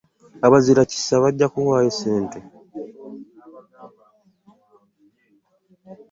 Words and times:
Abazirakisa 0.47 1.13
bajja 1.23 1.47
kuwaayo 1.53 1.91
ssente. 1.95 2.37